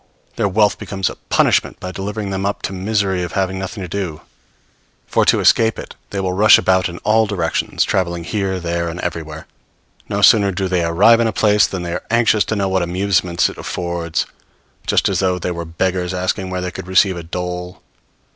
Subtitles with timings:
[0.35, 3.87] Their wealth becomes a punishment by delivering them up to misery of having nothing to
[3.87, 4.21] do;
[5.05, 8.99] for, to escape it, they will rush about in all directions, traveling here, there and
[9.01, 9.45] everywhere.
[10.09, 12.81] No sooner do they arrive in a place than they are anxious to know what
[12.81, 14.25] amusements it affords;
[14.87, 17.79] just as though they were beggars asking where they could receive a dole!